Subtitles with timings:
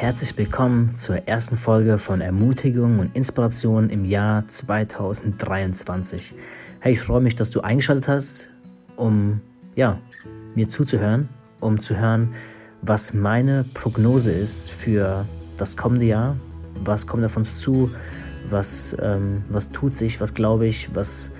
[0.00, 6.34] herzlich willkommen zur ersten Folge von Ermutigung und Inspiration im Jahr 2023.
[6.78, 8.48] Hey, ich freue mich, dass du eingeschaltet hast,
[8.96, 9.42] um
[9.76, 9.98] ja,
[10.54, 11.28] mir zuzuhören,
[11.60, 12.32] um zu hören,
[12.80, 15.26] was meine Prognose ist für
[15.58, 16.38] das kommende Jahr,
[16.82, 17.90] was kommt auf uns zu,
[18.48, 21.30] was, ähm, was tut sich, was glaube ich, was,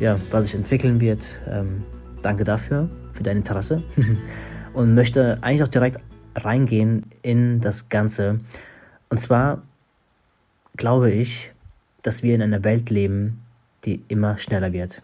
[0.00, 1.38] ja, was sich entwickeln wird.
[1.50, 1.84] Ähm,
[2.22, 3.82] danke dafür, für dein Interesse.
[4.72, 6.00] Und möchte eigentlich auch direkt
[6.44, 8.40] reingehen in das Ganze.
[9.08, 9.62] Und zwar
[10.76, 11.52] glaube ich,
[12.02, 13.42] dass wir in einer Welt leben,
[13.84, 15.02] die immer schneller wird.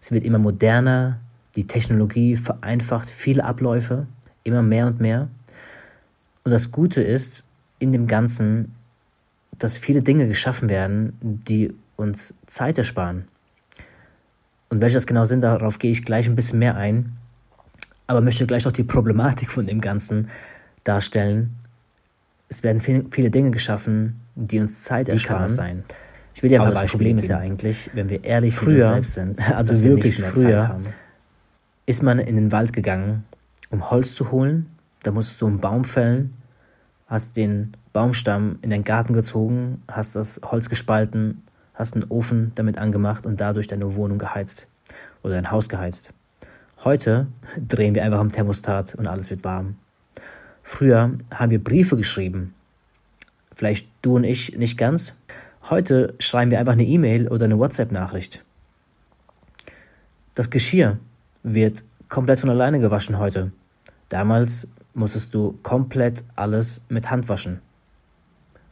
[0.00, 1.20] Sie wird immer moderner,
[1.56, 4.06] die Technologie vereinfacht viele Abläufe,
[4.44, 5.28] immer mehr und mehr.
[6.44, 7.44] Und das Gute ist
[7.78, 8.74] in dem Ganzen,
[9.58, 13.26] dass viele Dinge geschaffen werden, die uns Zeit ersparen.
[14.68, 17.16] Und welche das genau sind, darauf gehe ich gleich ein bisschen mehr ein.
[18.06, 20.28] Aber möchte gleich auch die Problematik von dem Ganzen
[20.88, 21.54] darstellen.
[22.48, 25.48] Es werden viele, viele Dinge geschaffen, die uns Zeit ersparen.
[25.48, 25.84] sein.
[26.34, 29.50] Ich will dir aber das Problem ist ja eigentlich, wenn wir ehrlich früher selbst sind,
[29.54, 30.80] also wirklich früher,
[31.84, 33.24] ist man in den Wald gegangen,
[33.70, 34.66] um Holz zu holen.
[35.02, 36.34] Da musstest du einen Baum fällen,
[37.06, 41.42] hast den Baumstamm in den Garten gezogen, hast das Holz gespalten,
[41.74, 44.68] hast einen Ofen damit angemacht und dadurch deine Wohnung geheizt
[45.22, 46.12] oder dein Haus geheizt.
[46.84, 49.76] Heute drehen wir einfach am Thermostat und alles wird warm.
[50.68, 52.52] Früher haben wir Briefe geschrieben.
[53.54, 55.14] Vielleicht du und ich nicht ganz.
[55.70, 58.44] Heute schreiben wir einfach eine E-Mail oder eine WhatsApp-Nachricht.
[60.34, 60.98] Das Geschirr
[61.42, 63.50] wird komplett von alleine gewaschen heute.
[64.10, 67.60] Damals musstest du komplett alles mit Hand waschen.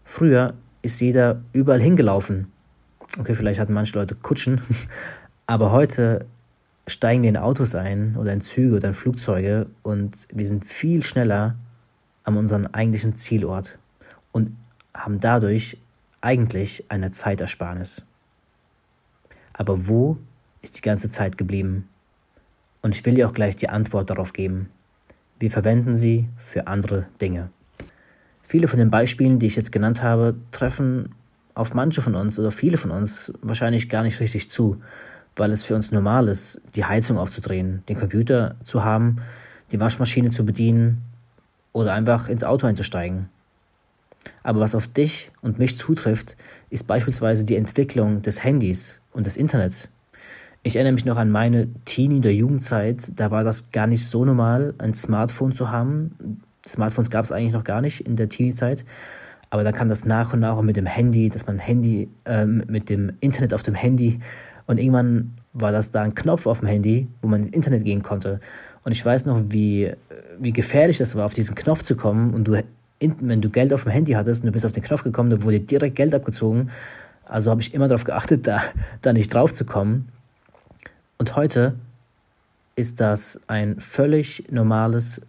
[0.05, 2.53] Früher ist jeder überall hingelaufen.
[3.19, 4.61] Okay, vielleicht hatten manche Leute Kutschen,
[5.47, 6.27] aber heute
[6.87, 11.03] steigen wir in Autos ein oder in Züge oder in Flugzeuge und wir sind viel
[11.03, 11.57] schneller
[12.27, 13.79] an unseren eigentlichen Zielort
[14.33, 14.55] und
[14.93, 15.79] haben dadurch
[16.21, 18.05] eigentlich eine Zeitersparnis.
[19.53, 20.19] Aber wo
[20.61, 21.89] ist die ganze Zeit geblieben?
[22.83, 24.69] Und ich will dir auch gleich die Antwort darauf geben.
[25.39, 27.51] Wir verwenden sie für andere Dinge.
[28.43, 31.15] Viele von den Beispielen, die ich jetzt genannt habe, treffen
[31.55, 34.81] auf manche von uns oder viele von uns wahrscheinlich gar nicht richtig zu,
[35.37, 39.19] weil es für uns normal ist, die Heizung aufzudrehen, den Computer zu haben,
[39.73, 41.03] die Waschmaschine zu bedienen
[41.77, 43.29] oder einfach ins Auto einzusteigen.
[44.43, 46.35] Aber was auf dich und mich zutrifft,
[46.71, 49.89] ist beispielsweise die Entwicklung des Handys und des Internets.
[50.63, 54.25] Ich erinnere mich noch an meine Teenie- oder Jugendzeit, da war das gar nicht so
[54.25, 56.41] normal, ein Smartphone zu haben.
[56.67, 58.85] Smartphones gab es eigentlich noch gar nicht in der Teenie-Zeit.
[59.51, 62.89] Aber da kam das nach und nach mit dem Handy, dass man Handy, äh, mit
[62.89, 64.19] dem Internet auf dem Handy
[64.67, 68.03] und irgendwann war das da ein Knopf auf dem Handy, wo man ins Internet gehen
[68.03, 68.41] konnte.
[68.85, 69.93] Und ich weiß noch, wie,
[70.39, 72.35] wie gefährlich das war, auf diesen Knopf zu kommen.
[72.35, 72.63] Und du,
[73.01, 75.43] wenn du Geld auf dem Handy hattest und du bist auf den Knopf gekommen, dann
[75.43, 76.71] wurde direkt Geld abgezogen.
[77.25, 78.63] Also habe ich immer darauf geachtet, da,
[79.01, 80.09] da nicht drauf zu kommen.
[81.19, 81.75] Und heute
[82.77, 85.23] ist das ein völlig normales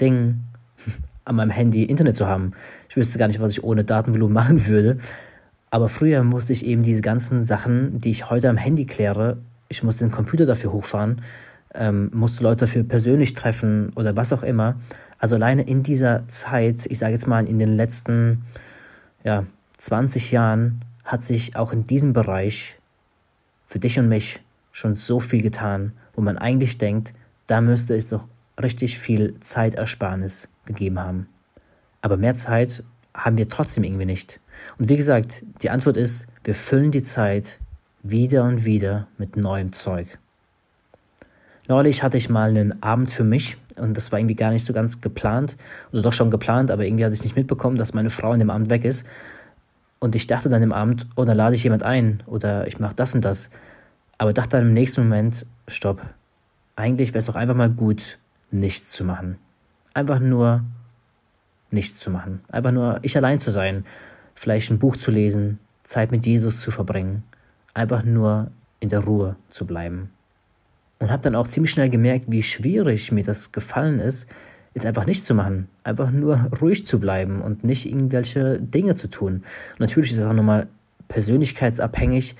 [0.00, 0.40] Ding,
[1.26, 2.52] an meinem Handy Internet zu haben.
[2.88, 4.98] Ich wüsste gar nicht, was ich ohne Datenvolumen machen würde.
[5.70, 9.38] Aber früher musste ich eben diese ganzen Sachen, die ich heute am Handy kläre,
[9.76, 11.20] ich musste den Computer dafür hochfahren
[11.74, 14.76] ähm, musste Leute dafür persönlich treffen oder was auch immer.
[15.18, 18.44] Also alleine in dieser Zeit, ich sage jetzt mal in den letzten
[19.24, 19.44] ja,
[19.78, 22.78] 20 Jahren, hat sich auch in diesem Bereich
[23.66, 24.40] für dich und mich
[24.72, 27.12] schon so viel getan, wo man eigentlich denkt,
[27.46, 28.26] da müsste es doch
[28.60, 31.28] richtig viel Zeitersparnis gegeben haben.
[32.00, 32.82] Aber mehr Zeit
[33.14, 34.40] haben wir trotzdem irgendwie nicht.
[34.78, 37.58] Und wie gesagt, die Antwort ist, wir füllen die Zeit
[38.04, 40.18] wieder und wieder mit neuem Zeug.
[41.66, 44.74] Neulich hatte ich mal einen Abend für mich und das war irgendwie gar nicht so
[44.74, 45.56] ganz geplant
[45.90, 48.50] oder doch schon geplant, aber irgendwie hatte ich nicht mitbekommen, dass meine Frau in dem
[48.50, 49.06] Abend weg ist.
[50.00, 52.94] Und ich dachte dann im Abend, oh, dann lade ich jemand ein oder ich mache
[52.94, 53.48] das und das.
[54.18, 56.02] Aber dachte dann im nächsten Moment, stopp.
[56.76, 58.18] Eigentlich wäre es doch einfach mal gut,
[58.50, 59.38] nichts zu machen.
[59.94, 60.62] Einfach nur
[61.70, 62.42] nichts zu machen.
[62.48, 63.86] Einfach nur ich allein zu sein.
[64.34, 67.22] Vielleicht ein Buch zu lesen, Zeit mit Jesus zu verbringen.
[67.74, 68.50] Einfach nur
[68.80, 70.10] in der Ruhe zu bleiben.
[70.98, 74.26] Und habe dann auch ziemlich schnell gemerkt, wie schwierig mir das gefallen ist,
[74.74, 75.68] jetzt einfach nichts zu machen.
[75.82, 79.44] Einfach nur ruhig zu bleiben und nicht irgendwelche Dinge zu tun.
[79.72, 80.68] Und natürlich ist das auch nochmal
[81.08, 82.36] persönlichkeitsabhängig,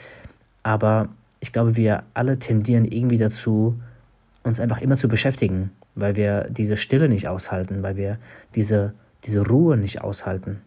[0.62, 1.08] aber
[1.40, 3.78] ich glaube, wir alle tendieren irgendwie dazu,
[4.42, 8.18] uns einfach immer zu beschäftigen, weil wir diese Stille nicht aushalten, weil wir
[8.54, 8.94] diese,
[9.24, 10.62] diese Ruhe nicht aushalten.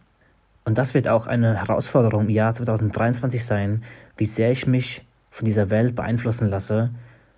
[0.68, 3.84] Und das wird auch eine Herausforderung im Jahr 2023 sein,
[4.18, 6.90] wie sehr ich mich von dieser Welt beeinflussen lasse,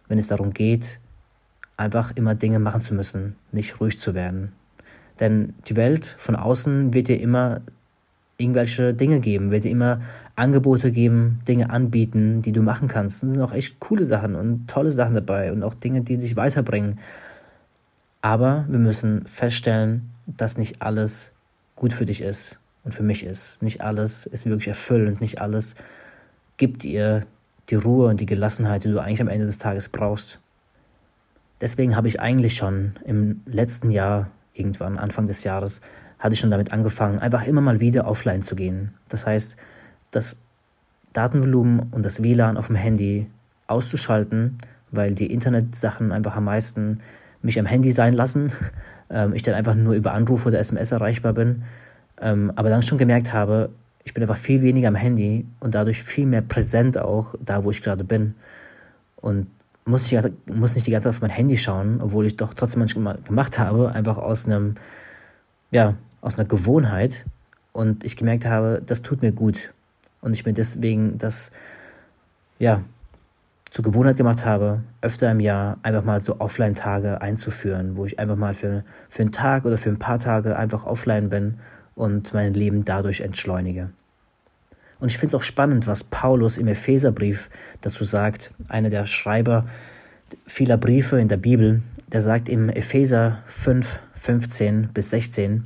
[0.07, 0.99] wenn es darum geht,
[1.77, 4.53] einfach immer Dinge machen zu müssen, nicht ruhig zu werden.
[5.19, 7.61] Denn die Welt von außen wird dir immer
[8.37, 10.01] irgendwelche Dinge geben, wird dir immer
[10.35, 13.21] Angebote geben, Dinge anbieten, die du machen kannst.
[13.21, 16.17] Und es sind auch echt coole Sachen und tolle Sachen dabei und auch Dinge, die
[16.17, 16.97] dich weiterbringen.
[18.23, 21.31] Aber wir müssen feststellen, dass nicht alles
[21.75, 23.61] gut für dich ist und für mich ist.
[23.61, 25.75] Nicht alles ist wirklich erfüllend, nicht alles
[26.57, 27.21] gibt dir
[27.69, 30.39] die Ruhe und die Gelassenheit, die du eigentlich am Ende des Tages brauchst.
[31.61, 35.81] Deswegen habe ich eigentlich schon im letzten Jahr, irgendwann Anfang des Jahres,
[36.19, 38.93] hatte ich schon damit angefangen, einfach immer mal wieder offline zu gehen.
[39.07, 39.55] Das heißt,
[40.11, 40.39] das
[41.13, 43.27] Datenvolumen und das WLAN auf dem Handy
[43.67, 44.57] auszuschalten,
[44.91, 46.99] weil die Internetsachen einfach am meisten
[47.41, 48.51] mich am Handy sein lassen.
[49.11, 51.63] Ähm, ich dann einfach nur über Anrufe oder SMS erreichbar bin.
[52.21, 53.69] Ähm, aber dann schon gemerkt habe,
[54.03, 57.71] ich bin einfach viel weniger am Handy und dadurch viel mehr präsent auch da, wo
[57.71, 58.35] ich gerade bin.
[59.17, 59.47] Und
[59.85, 62.79] muss nicht, muss nicht die ganze Zeit auf mein Handy schauen, obwohl ich doch trotzdem
[62.79, 64.75] manchmal gemacht habe, einfach aus einem,
[65.71, 67.25] ja, aus einer Gewohnheit.
[67.71, 69.73] Und ich gemerkt habe, das tut mir gut
[70.21, 71.51] und ich mir deswegen das,
[72.57, 72.81] ja,
[73.69, 78.35] zur Gewohnheit gemacht habe, öfter im Jahr einfach mal so Offline-Tage einzuführen, wo ich einfach
[78.35, 81.59] mal für, für einen Tag oder für ein paar Tage einfach offline bin
[81.99, 83.89] und mein Leben dadurch entschleunige.
[84.99, 87.49] Und ich finde es auch spannend, was Paulus im Epheserbrief
[87.81, 88.51] dazu sagt.
[88.67, 89.65] Einer der Schreiber
[90.45, 91.81] vieler Briefe in der Bibel,
[92.11, 95.65] der sagt im Epheser 5, 15 bis 16,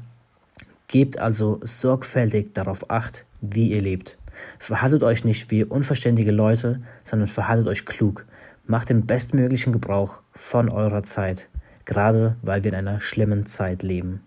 [0.88, 4.18] Gebt also sorgfältig darauf acht, wie ihr lebt
[4.60, 8.26] Verhaltet euch nicht wie unverständige Leute, sondern verhaltet euch klug.
[8.66, 11.50] Macht den bestmöglichen Gebrauch von eurer Zeit,
[11.86, 14.22] gerade weil wir in einer schlimmen Zeit leben.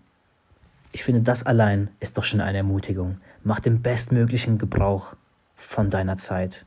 [0.91, 3.17] Ich finde, das allein ist doch schon eine Ermutigung.
[3.43, 5.15] Mach den bestmöglichen Gebrauch
[5.55, 6.65] von deiner Zeit.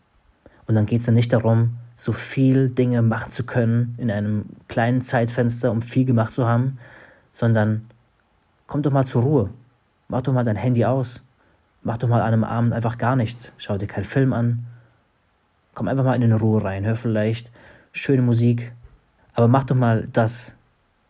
[0.67, 4.45] Und dann geht es dann nicht darum, so viel Dinge machen zu können in einem
[4.69, 6.79] kleinen Zeitfenster, um viel gemacht zu haben,
[7.33, 7.91] sondern
[8.67, 9.51] komm doch mal zur Ruhe.
[10.09, 11.23] Mach doch mal dein Handy aus.
[11.83, 13.53] Mach doch mal an einem Abend einfach gar nichts.
[13.59, 14.67] Schau dir keinen Film an.
[15.75, 16.85] Komm einfach mal in den Ruhe rein.
[16.85, 17.51] Hör vielleicht
[17.93, 18.73] schöne Musik.
[19.35, 20.55] Aber mach doch mal das,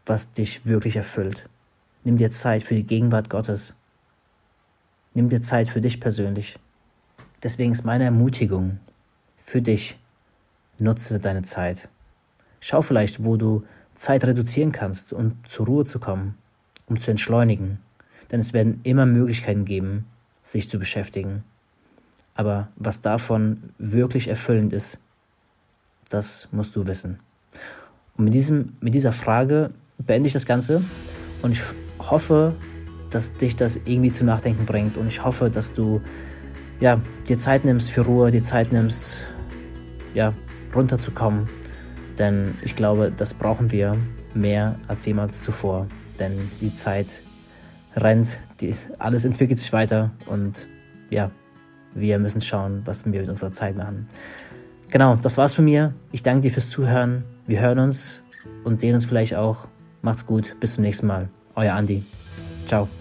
[0.06, 1.48] was dich wirklich erfüllt.
[2.04, 3.74] Nimm dir Zeit für die Gegenwart Gottes.
[5.12, 6.58] Nimm dir Zeit für dich persönlich.
[7.42, 8.80] Deswegen ist meine Ermutigung
[9.36, 9.98] für dich,
[10.78, 11.88] nutze deine Zeit.
[12.60, 13.64] Schau vielleicht, wo du
[13.94, 16.36] Zeit reduzieren kannst, um zur Ruhe zu kommen,
[16.86, 17.80] um zu entschleunigen.
[18.30, 20.06] Denn es werden immer Möglichkeiten geben,
[20.42, 21.44] sich zu beschäftigen.
[22.34, 24.98] Aber was davon wirklich erfüllend ist,
[26.08, 27.18] das musst du wissen.
[28.16, 30.82] Und mit, diesem, mit dieser Frage beende ich das Ganze
[31.42, 31.62] und ich
[32.00, 32.54] hoffe,
[33.10, 36.00] dass dich das irgendwie zum Nachdenken bringt und ich hoffe, dass du
[36.80, 39.24] ja, dir Zeit nimmst für Ruhe, dir Zeit nimmst,
[40.14, 40.32] ja,
[40.74, 41.48] runterzukommen.
[42.18, 43.96] Denn ich glaube, das brauchen wir
[44.34, 45.86] mehr als jemals zuvor.
[46.18, 47.06] Denn die Zeit
[47.96, 50.66] rennt, die, alles entwickelt sich weiter und
[51.10, 51.30] ja,
[51.94, 54.08] wir müssen schauen, was wir mit unserer Zeit machen.
[54.90, 55.94] Genau, das war's von mir.
[56.12, 57.24] Ich danke dir fürs Zuhören.
[57.46, 58.22] Wir hören uns
[58.64, 59.68] und sehen uns vielleicht auch.
[60.02, 61.28] Macht's gut, bis zum nächsten Mal.
[61.60, 62.02] 我系 Andy，
[62.66, 62.78] 就。
[62.78, 62.99] Ciao